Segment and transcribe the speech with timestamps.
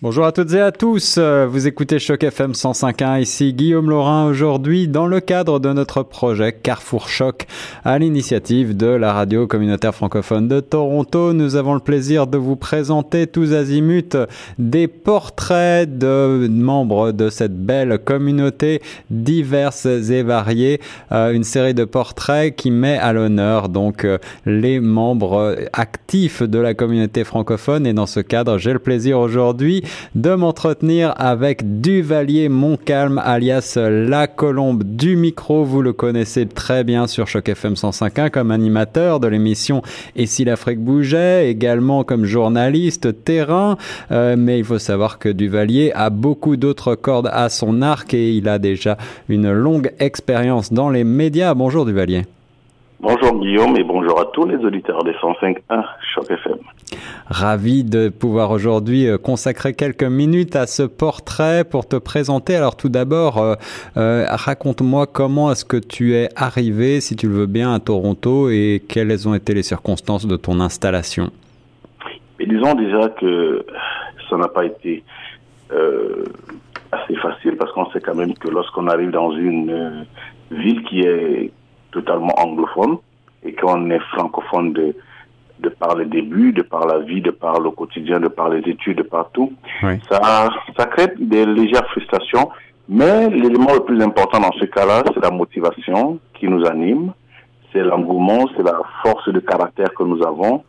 [0.00, 4.86] Bonjour à toutes et à tous, vous écoutez Choc FM 105.1, ici Guillaume Laurin aujourd'hui
[4.86, 7.48] dans le cadre de notre projet Carrefour Choc
[7.84, 11.32] à l'initiative de la radio communautaire francophone de Toronto.
[11.32, 14.16] Nous avons le plaisir de vous présenter tous azimuts
[14.60, 18.80] des portraits de membres de cette belle communauté
[19.10, 20.80] diverses et variées,
[21.10, 26.60] euh, une série de portraits qui met à l'honneur donc euh, les membres actifs de
[26.60, 27.84] la communauté francophone.
[27.84, 29.82] Et dans ce cadre j'ai le plaisir aujourd'hui
[30.14, 35.64] de m'entretenir avec Duvalier Montcalm, alias La Colombe du micro.
[35.64, 39.82] Vous le connaissez très bien sur Choc FM 105.1 comme animateur de l'émission
[40.16, 43.76] Et si l'Afrique bougeait, également comme journaliste terrain.
[44.10, 48.32] Euh, mais il faut savoir que Duvalier a beaucoup d'autres cordes à son arc et
[48.32, 48.96] il a déjà
[49.28, 51.54] une longue expérience dans les médias.
[51.54, 52.24] Bonjour Duvalier.
[53.00, 55.84] Bonjour Guillaume et bonjour à tous les auditeurs des 105.1
[56.14, 56.58] Choc FM.
[57.28, 62.56] Ravi de pouvoir aujourd'hui euh, consacrer quelques minutes à ce portrait pour te présenter.
[62.56, 63.54] Alors tout d'abord, euh,
[63.96, 68.50] euh, raconte-moi comment est-ce que tu es arrivé, si tu le veux bien, à Toronto
[68.50, 71.30] et quelles ont été les circonstances de ton installation.
[72.40, 73.64] Mais disons déjà que
[74.28, 75.04] ça n'a pas été
[76.90, 80.04] assez facile parce qu'on sait quand même que lorsqu'on arrive dans une
[80.50, 81.52] ville qui est
[81.92, 82.98] totalement anglophone
[83.44, 84.94] et qu'on est francophone de,
[85.60, 88.60] de par les débuts, de par la vie, de par le quotidien, de par les
[88.68, 89.52] études, de partout.
[90.10, 92.50] Ça, ça crée des légères frustrations,
[92.88, 97.12] mais l'élément le plus important dans ce cas-là, c'est la motivation qui nous anime,
[97.72, 100.64] c'est l'engouement, c'est la force de caractère que nous avons,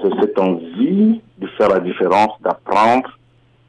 [0.00, 3.18] c'est cette envie de faire la différence, d'apprendre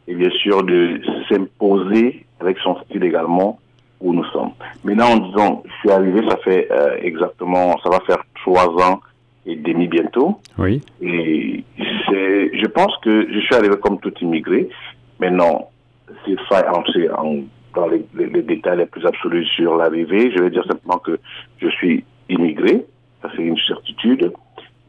[0.08, 3.60] et bien sûr de s'imposer avec son style également
[4.04, 4.52] où nous sommes.
[4.84, 9.00] Maintenant, disons, je suis arrivé, ça fait euh, exactement, ça va faire trois ans
[9.46, 10.40] et demi bientôt.
[10.58, 10.82] Oui.
[11.02, 14.70] Et c'est, je pense que je suis arrivé comme tout immigré.
[15.20, 15.70] Maintenant,
[16.24, 17.38] s'il faut entrer en,
[17.74, 21.18] dans les, les, détails les plus absolus sur l'arrivée, je vais dire simplement que
[21.60, 22.86] je suis immigré.
[23.22, 24.34] Ça, c'est une certitude.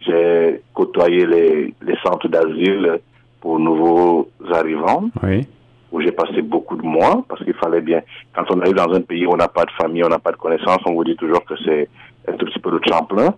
[0.00, 2.98] J'ai côtoyé les, les centres d'asile
[3.40, 5.08] pour nouveaux arrivants.
[5.22, 5.46] Oui
[5.94, 8.00] où j'ai passé beaucoup de mois parce qu'il fallait bien.
[8.34, 10.32] Quand on arrive dans un pays où on n'a pas de famille, on n'a pas
[10.32, 11.88] de connaissances, on vous dit toujours que c'est
[12.26, 13.32] un tout petit peu le tremplin,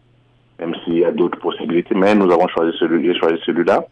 [0.59, 1.94] même s'il y a d'autres possibilités.
[1.94, 3.84] Mais nous avons choisi celui, j'ai choisi celui-là.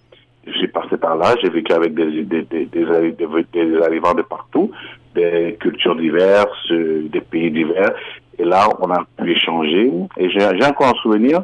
[0.47, 4.71] J'ai passé par là, j'ai vécu avec des, des, des, des, arrivants de partout,
[5.15, 7.93] des cultures diverses, des pays divers.
[8.39, 9.93] Et là, on a pu échanger.
[10.17, 11.43] Et j'ai encore un souvenir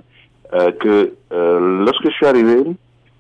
[0.55, 2.63] euh, que euh, lorsque je suis arrivé,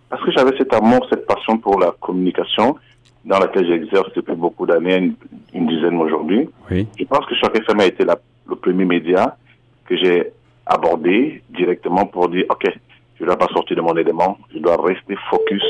[0.08, 2.76] parce que j'avais cet amour, cette passion pour la communication,
[3.24, 5.12] dans laquelle j'exerce depuis beaucoup d'années,
[5.54, 6.48] une, dizaine aujourd'hui.
[6.70, 6.86] Oui.
[6.98, 8.18] Je pense que Choc FM a été la,
[8.48, 9.36] le premier média
[9.86, 10.32] que j'ai
[10.66, 12.66] abordé directement pour dire, OK,
[13.16, 15.62] je ne dois pas sortir de mon élément, je dois rester focus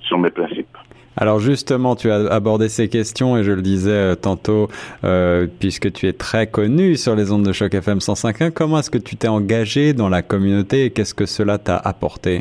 [0.00, 0.76] sur mes principes.
[1.16, 4.68] Alors justement, tu as abordé ces questions et je le disais euh, tantôt,
[5.04, 8.90] euh, puisque tu es très connu sur les ondes de choc FM 105.1, comment est-ce
[8.90, 12.40] que tu t'es engagé dans la communauté et qu'est-ce que cela t'a apporté?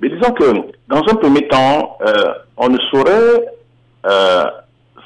[0.00, 0.44] Mais disons que
[0.92, 3.46] dans un premier temps, euh, on ne saurait
[4.04, 4.44] euh,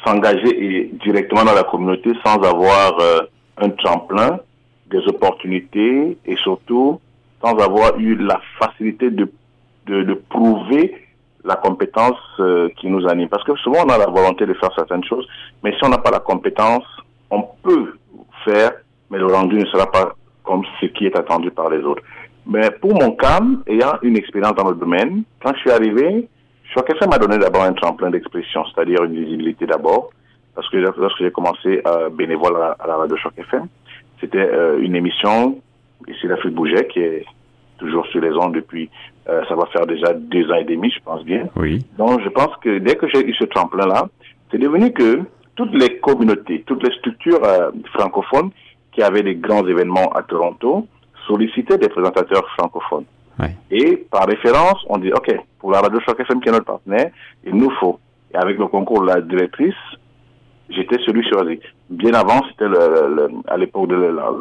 [0.05, 3.21] s'engager directement dans la communauté sans avoir euh,
[3.59, 4.41] un tremplin,
[4.91, 7.01] des opportunités et surtout
[7.41, 9.31] sans avoir eu la facilité de,
[9.87, 11.07] de, de prouver
[11.45, 13.29] la compétence euh, qui nous anime.
[13.29, 15.27] Parce que souvent on a la volonté de faire certaines choses,
[15.63, 16.85] mais si on n'a pas la compétence,
[17.31, 17.95] on peut
[18.45, 18.73] faire,
[19.11, 22.03] mais le rendu ne sera pas comme ce qui est attendu par les autres.
[22.47, 26.29] Mais pour mon cas, ayant une expérience dans le domaine, quand je suis arrivé,
[26.75, 30.11] Choc FM m'a donné d'abord un tremplin d'expression, c'est-à-dire une visibilité d'abord,
[30.55, 33.67] parce que lorsque j'ai commencé à bénévole à, la radio Choc FM,
[34.21, 35.61] c'était euh, une émission,
[36.09, 37.25] ici l'Afrique bougeait, qui est
[37.79, 38.89] toujours sur les ondes depuis,
[39.29, 41.49] euh, ça va faire déjà deux ans et demi, je pense bien.
[41.57, 41.85] Oui.
[41.99, 44.09] Donc je pense que dès que j'ai eu ce tremplin-là,
[44.51, 45.21] c'est devenu que
[45.57, 48.51] toutes les communautés, toutes les structures euh, francophones
[48.93, 50.87] qui avaient des grands événements à Toronto,
[51.27, 53.05] solliciter des présentateurs francophones.
[53.71, 57.11] Et par référence, on dit, OK, pour la radio Choc FM qui est notre partenaire,
[57.45, 57.99] il nous faut.
[58.33, 59.75] Et avec le concours de la directrice,
[60.71, 61.61] j'étais celui choisi.
[61.91, 63.95] Bien avant, c'était le, à l'époque de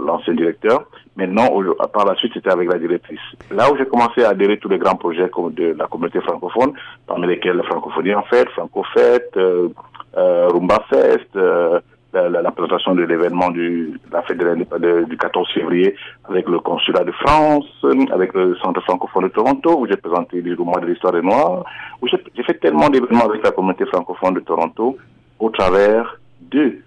[0.06, 0.86] l'ancien directeur.
[1.15, 1.50] Maintenant,
[1.94, 3.19] par la suite, c'était avec la directrice.
[3.51, 6.74] Là où j'ai commencé à adhérer tous les grands projets de la communauté francophone,
[7.07, 9.69] parmi lesquels la francophonie en fait, Francofête, euh,
[10.18, 11.80] euh, Rumba Fest, euh,
[12.15, 15.95] la, présentation de l'événement du la fête du 14 février
[16.29, 17.65] avec le consulat de France,
[18.12, 21.63] avec le centre francophone de Toronto, où j'ai présenté le mois de l'histoire des Noirs,
[22.01, 24.97] où j'ai fait tellement d'événements avec la communauté francophone de Toronto
[25.39, 26.19] au travers
[26.51, 26.77] de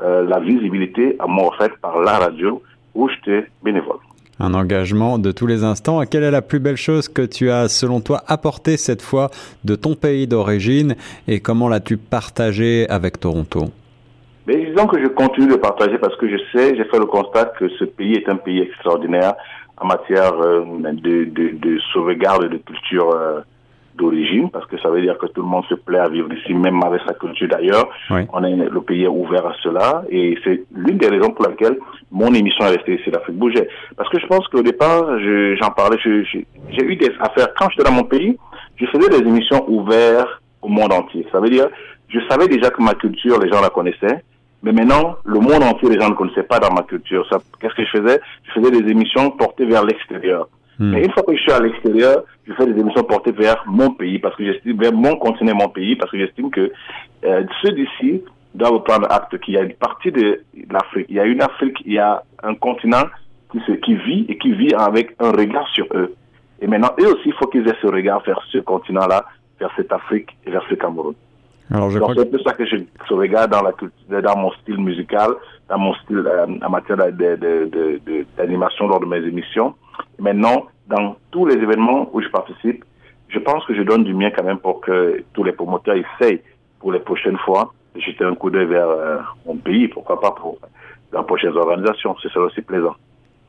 [0.00, 2.62] euh, la visibilité à moi faite par la radio
[2.94, 3.98] où j'étais bénévole.
[4.40, 6.00] Un engagement de tous les instants.
[6.08, 9.30] Quelle est la plus belle chose que tu as, selon toi, apporté cette fois
[9.64, 10.94] de ton pays d'origine
[11.26, 13.70] et comment l'as-tu partagé avec Toronto?
[14.48, 17.52] Mais disons que je continue de partager parce que je sais, j'ai fait le constat
[17.58, 19.34] que ce pays est un pays extraordinaire
[19.76, 23.40] en matière euh, de, de, de, sauvegarde de culture euh,
[23.94, 26.54] d'origine, parce que ça veut dire que tout le monde se plaît à vivre ici,
[26.54, 27.90] même avec sa culture d'ailleurs.
[28.32, 31.76] On est, le pays est ouvert à cela, et c'est l'une des raisons pour laquelle
[32.10, 33.68] mon émission est restée ici, l'Afrique bougeait.
[33.98, 35.04] Parce que je pense qu'au départ,
[35.60, 38.38] j'en parlais, j'ai eu des affaires, quand j'étais dans mon pays,
[38.76, 41.26] je faisais des émissions ouvertes au monde entier.
[41.30, 41.66] Ça veut dire,
[42.08, 44.22] je savais déjà que ma culture, les gens la connaissaient,
[44.62, 47.26] mais maintenant, le monde entier, les gens ne connaissaient pas dans ma culture.
[47.60, 48.20] Qu'est-ce que je faisais?
[48.44, 50.48] Je faisais des émissions portées vers l'extérieur.
[50.78, 50.90] Hmm.
[50.90, 53.90] Mais une fois que je suis à l'extérieur, je fais des émissions portées vers mon
[53.92, 56.72] pays, parce que j'estime, vers mon continent, mon pays, parce que j'estime que
[57.24, 58.22] euh, ceux d'ici
[58.54, 60.40] doivent prendre acte qu'il y a une partie de
[60.70, 61.06] l'Afrique.
[61.08, 63.04] Il y a une Afrique, il y a un continent
[63.52, 66.14] qui, se, qui vit et qui vit avec un regard sur eux.
[66.60, 69.24] Et maintenant, eux aussi, il faut qu'ils aient ce regard vers ce continent-là,
[69.60, 71.14] vers cette Afrique et vers ce Cameroun.
[71.70, 72.76] Alors, je Donc, c'est un peu ça que je,
[73.10, 75.32] regarde dans, la, dans mon style musical,
[75.68, 79.74] dans mon style euh, en matière d'animation de, de, lors de mes émissions.
[80.18, 82.84] maintenant, dans tous les événements où je participe,
[83.28, 86.40] je pense que je donne du mien quand même pour que tous les promoteurs essayent
[86.80, 90.30] pour les prochaines fois de jeter un coup d'œil vers euh, mon pays, pourquoi pas
[90.30, 90.58] pour
[91.12, 92.16] les prochaines organisations.
[92.22, 92.94] Ce serait aussi plaisant.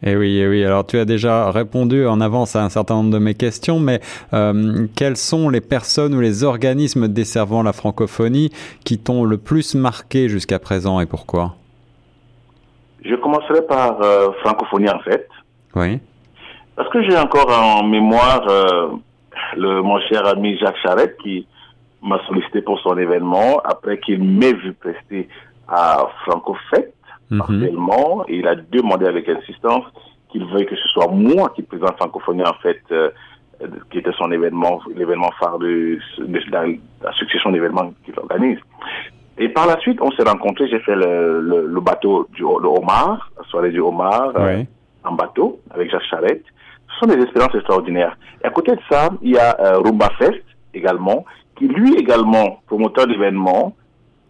[0.02, 0.64] Eh oui, eh oui.
[0.64, 4.00] Alors tu as déjà répondu en avance à un certain nombre de mes questions, mais
[4.34, 8.50] euh, quelles sont les personnes ou les organismes desservant la francophonie
[8.86, 11.56] qui t'ont le plus marqué jusqu'à présent et pourquoi?
[13.04, 15.28] Je commencerai par euh, francophonie en fait.
[15.76, 16.00] Oui.
[16.76, 18.88] Parce que j'ai encore en mémoire euh,
[19.58, 21.46] le mon cher ami Jacques Charette qui
[22.02, 25.28] m'a sollicité pour son événement après qu'il m'ait vu prester
[25.68, 26.94] à Francofête
[27.38, 29.86] partiellement, et il a demandé avec insistance
[30.32, 33.10] qu'il veuille que ce soit moi qui présente Francophonie, en fait, euh,
[33.92, 38.60] qui était son événement, l'événement phare de, la, succession d'événements qu'il organise.
[39.38, 43.32] Et par la suite, on s'est rencontrés, j'ai fait le, le, bateau du le homard,
[43.38, 44.64] la soirée du homard, euh,
[45.04, 46.44] en bateau, avec Jacques Charette.
[46.90, 48.18] Ce sont des expériences extraordinaires.
[48.44, 50.44] Et à côté de ça, il y a euh, Rumba Fest
[50.74, 51.26] également,
[51.58, 53.76] qui lui également, promoteur d'événements,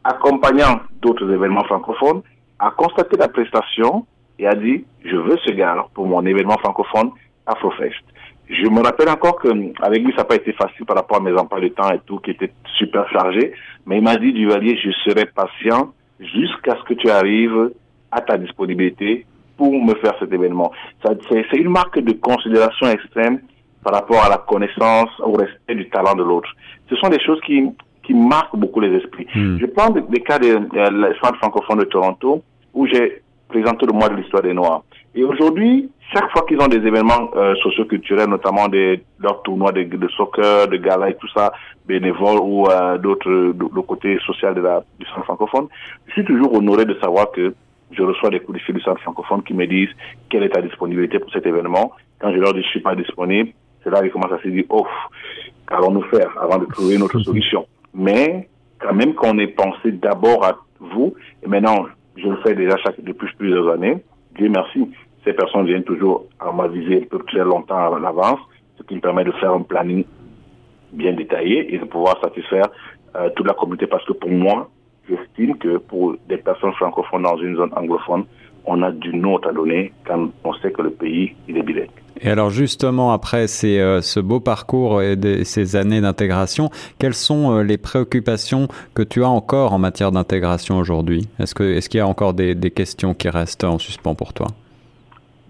[0.03, 2.21] accompagnant d'autres événements francophones,
[2.59, 4.05] a constaté la prestation
[4.37, 7.11] et a dit, je veux ce gars pour mon événement francophone
[7.45, 8.03] Afrofest.
[8.49, 9.49] Je me rappelle encore que
[9.81, 11.99] avec lui, ça n'a pas été facile par rapport à mes emplois de temps et
[12.05, 13.53] tout, qui étaient super chargés.
[13.85, 17.71] Mais il m'a dit, Duvalier, je serai patient jusqu'à ce que tu arrives
[18.11, 19.25] à ta disponibilité
[19.55, 20.71] pour me faire cet événement.
[21.03, 23.39] C'est une marque de considération extrême
[23.83, 26.49] par rapport à la connaissance, au respect du talent de l'autre.
[26.89, 27.69] Ce sont des choses qui,
[28.09, 29.27] qui marquent beaucoup les esprits.
[29.35, 29.59] Hmm.
[29.59, 32.41] Je prends des, cas de, de, Centre francophone de Toronto
[32.73, 34.83] où j'ai présenté le mois de l'histoire des Noirs.
[35.13, 39.83] Et aujourd'hui, chaque fois qu'ils ont des événements euh, socioculturels, notamment des, leurs tournois de,
[39.83, 41.51] de, soccer, de gala et tout ça,
[41.85, 45.67] bénévoles ou euh, d'autres, le côté social de la, du centre francophone,
[46.07, 47.53] je suis toujours honoré de savoir que
[47.91, 49.93] je reçois des coups de fil du centre francophone qui me disent
[50.29, 51.91] quelle est ta disponibilité pour cet événement.
[52.19, 53.51] Quand je leur dis je suis pas disponible,
[53.83, 54.87] c'est là qu'ils commencent à se dire, oh,
[55.67, 57.65] qu'allons-nous faire avant de trouver une autre solution?
[57.93, 58.47] Mais
[58.79, 61.13] quand même qu'on ait pensé d'abord à vous,
[61.43, 63.97] et maintenant je le fais déjà chaque, depuis plusieurs années.
[64.35, 64.89] Dieu merci,
[65.23, 68.39] ces personnes viennent toujours à ma visée très longtemps à l'avance,
[68.77, 70.05] ce qui me permet de faire un planning
[70.91, 72.67] bien détaillé et de pouvoir satisfaire
[73.15, 74.69] euh, toute la communauté parce que pour moi,
[75.07, 78.25] j'estime que pour des personnes francophones dans une zone anglophone,
[78.65, 81.89] on a du nôtre à donner quand on sait que le pays, il est bilingue.
[82.21, 87.63] Et alors justement, après euh, ce beau parcours et ces années d'intégration, quelles sont euh,
[87.63, 91.29] les préoccupations que tu as encore en matière d'intégration aujourd'hui?
[91.39, 94.47] Est-ce qu'il est y a encore des, questions qui restent en suspens pour toi?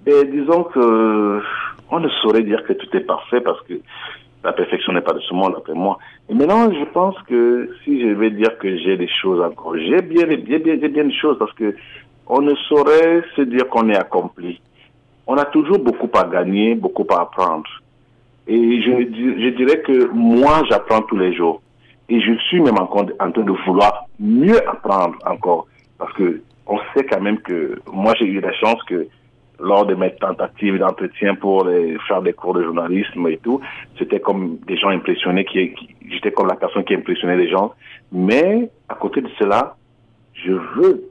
[0.05, 1.41] Ben, Disons que
[1.91, 3.73] on ne saurait dire que tout est parfait parce que
[4.43, 5.97] la perfection n'est pas de ce monde après moi.
[6.29, 10.01] Et maintenant, je pense que si je vais dire que j'ai des choses encore, j'ai
[10.03, 11.75] bien, bien, bien, bien des choses parce que
[12.27, 14.61] on ne saurait se dire qu'on est accompli
[15.29, 17.69] on a toujours beaucoup à gagner, beaucoup à apprendre.
[18.47, 21.61] Et je, je dirais que moi, j'apprends tous les jours.
[22.09, 25.67] Et je suis même en, en train de vouloir mieux apprendre encore.
[25.99, 29.07] Parce que on sait quand même que moi, j'ai eu la chance que
[29.59, 33.61] lors de mes tentatives d'entretien pour les, faire des cours de journalisme et tout,
[33.99, 37.75] c'était comme des gens impressionnés, qui, qui j'étais comme la personne qui impressionnait les gens.
[38.11, 39.75] Mais à côté de cela,
[40.33, 41.03] je veux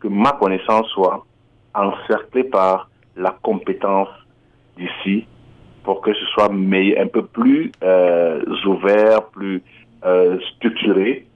[0.00, 1.26] que ma connaissance soit
[1.74, 4.08] encerclée par la compétence
[4.76, 5.26] d'ici
[5.82, 9.62] pour que ce soit un peu plus euh, ouvert, plus
[10.04, 11.26] euh, structuré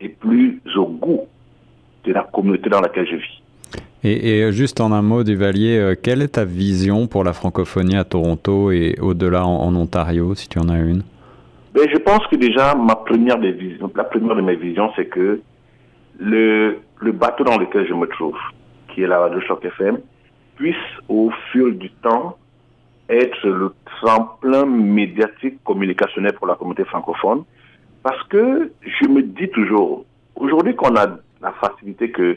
[0.00, 1.26] et plus au goût
[2.04, 3.42] de la communauté dans laquelle je vis.
[4.06, 8.04] Et, juste en un mot, Duvalier, euh, quelle est ta vision pour la francophonie à
[8.04, 11.02] Toronto et au-delà en, Ontario, si tu en as une?
[11.72, 15.06] Ben, Je pense que déjà, ma première des visions, la première de mes visions, c'est
[15.06, 15.40] que
[16.18, 18.36] le, le bateau dans lequel je me trouve,
[18.88, 19.98] qui est la radio Choc FM,
[20.56, 20.76] puisse
[21.08, 22.36] au fil du temps
[23.08, 27.44] être le tremplin médiatique communicationnel pour la communauté francophone.
[28.02, 30.04] Parce que je me dis toujours,
[30.36, 31.06] aujourd'hui qu'on a
[31.42, 32.36] la facilité que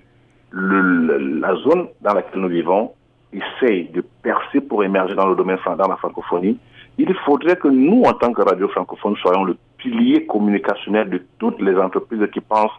[0.51, 2.91] la zone dans laquelle nous vivons
[3.33, 6.57] essaye de percer pour émerger dans le domaine dans la francophonie,
[6.97, 11.61] il faudrait que nous, en tant que radio francophone, soyons le pilier communicationnel de toutes
[11.61, 12.71] les entreprises qui pensent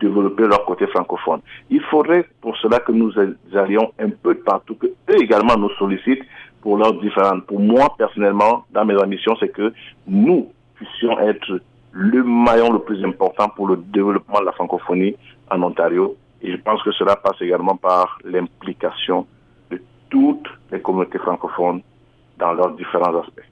[0.00, 1.40] développer leur côté francophone.
[1.68, 3.12] Il faudrait pour cela que nous
[3.54, 6.24] allions un peu partout, que eux également nous sollicitent
[6.62, 7.46] pour leurs différentes.
[7.46, 9.72] Pour moi, personnellement, dans mes ambitions, c'est que
[10.06, 11.60] nous puissions être
[11.92, 15.16] le maillon le plus important pour le développement de la francophonie
[15.50, 16.16] en Ontario.
[16.42, 19.26] Et je pense que cela passe également par l'implication
[19.70, 21.82] de toutes les communautés francophones
[22.38, 23.42] dans leurs différents aspects.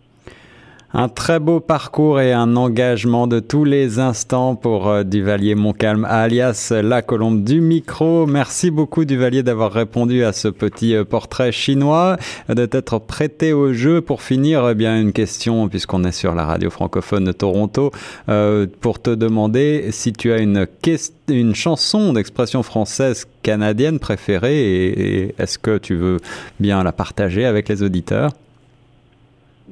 [0.94, 6.06] Un très beau parcours et un engagement de tous les instants pour euh, Duvalier Montcalm,
[6.06, 8.24] alias la colombe du micro.
[8.26, 12.16] Merci beaucoup Duvalier d'avoir répondu à ce petit euh, portrait chinois,
[12.48, 14.00] de t'être prêté au jeu.
[14.00, 17.90] Pour finir, eh bien une question, puisqu'on est sur la radio francophone de Toronto,
[18.30, 25.58] euh, pour te demander si tu as une chanson d'expression française canadienne préférée et est-ce
[25.58, 26.16] que tu veux
[26.60, 28.30] bien la partager avec les auditeurs?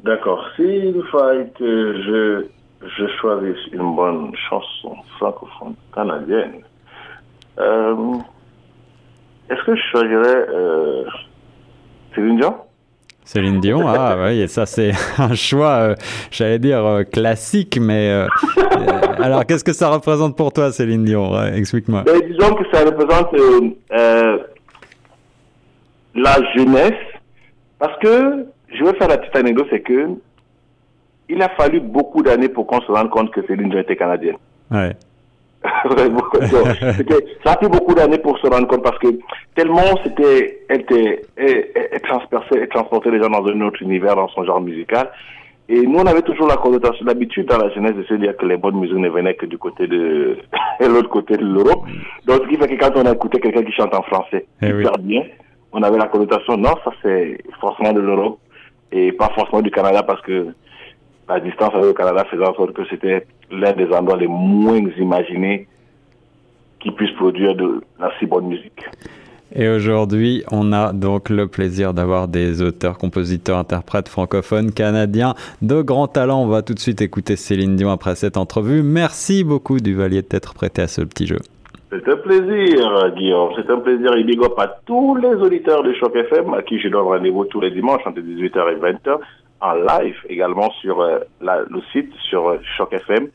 [0.05, 0.45] D'accord.
[0.57, 2.47] S'il fallait que je,
[2.87, 6.63] je choisisse une bonne chanson francophone canadienne,
[7.59, 8.15] euh,
[9.49, 11.05] est-ce que je choisirais euh,
[12.15, 12.55] Céline Dion?
[13.27, 15.95] Céline Dion, ah oui, et ça c'est un choix, euh,
[16.31, 18.27] j'allais dire euh, classique, mais euh,
[19.19, 21.33] alors qu'est-ce que ça représente pour toi, Céline Dion?
[21.45, 22.05] Explique-moi.
[22.07, 23.35] Ben, disons que ça représente
[26.15, 26.93] la jeunesse,
[27.79, 30.09] parce que je vais faire la petite anecdote, c'est que
[31.29, 34.37] il a fallu beaucoup d'années pour qu'on se rende compte que Céline Dion était canadienne.
[34.71, 34.93] Ouais.
[37.45, 39.09] ça a pris beaucoup d'années pour se rendre compte parce que
[39.57, 44.15] tellement c'était, elle était, elle, elle, transperçait, elle transportait les gens dans un autre univers,
[44.15, 45.11] dans son genre musical.
[45.69, 48.47] Et nous, on avait toujours la connotation, l'habitude dans la jeunesse de se dire que
[48.47, 50.39] les bonnes musiques ne venaient que du côté de,
[50.81, 51.85] l'autre côté de l'Europe.
[52.25, 54.67] Donc, ce qui fait que quand on a écouté quelqu'un qui chante en français, eh
[54.67, 55.25] super bien,
[55.73, 58.39] on avait la connotation, non, ça c'est forcément de l'Europe
[58.97, 60.49] et pas forcément du Canada parce que
[61.29, 64.81] la distance avec le Canada faisait en sorte que c'était l'un des endroits les moins
[64.99, 65.67] imaginés
[66.81, 68.83] qui puissent produire de la si bonne musique.
[69.55, 75.83] Et aujourd'hui, on a donc le plaisir d'avoir des auteurs, compositeurs, interprètes francophones canadiens de
[75.83, 76.43] grand talent.
[76.43, 78.83] On va tout de suite écouter Céline Dion après cette entrevue.
[78.83, 81.39] Merci beaucoup Duvalier de t'être prêté à ce petit jeu.
[81.89, 83.53] C'est un plaisir, Guillaume.
[83.55, 84.13] C'est un plaisir.
[84.17, 87.45] Et big up à tous les auditeurs de Choc FM, à qui je donne rendez-vous
[87.45, 89.21] tous les dimanches entre 18h et 20h,
[89.61, 93.29] en live également sur euh, le site, sur euh, Choc FM,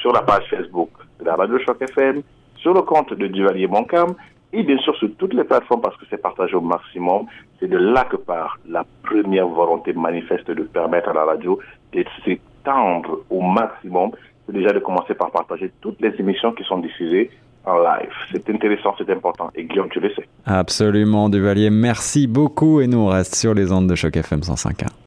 [0.00, 2.22] sur la page Facebook de la radio Choc FM,
[2.56, 4.14] sur le compte de Duvalier Moncam,
[4.52, 7.26] et bien sûr sur toutes les plateformes parce que c'est partagé au maximum.
[7.60, 11.60] C'est de là que part la première volonté manifeste de permettre à la radio
[11.92, 14.10] de s'étendre au maximum.
[14.46, 17.30] C'est déjà de commencer par partager toutes les émissions qui sont diffusées
[17.78, 18.10] live.
[18.32, 19.50] C'est intéressant, c'est important.
[19.54, 20.26] Et Guillaume, tu le sais.
[20.46, 21.70] Absolument, Duvalier.
[21.70, 22.80] Merci beaucoup.
[22.80, 24.90] Et nous, on reste sur les ondes de Choc FM 105.1.